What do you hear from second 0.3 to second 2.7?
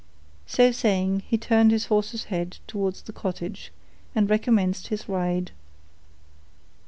So saying, he turned his horse's head